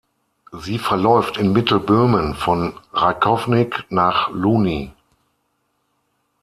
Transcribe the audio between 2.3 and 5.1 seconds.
von Rakovník nach Louny.